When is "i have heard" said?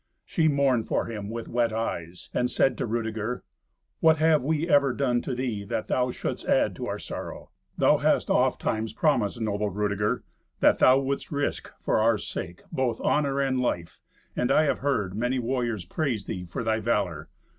14.51-15.13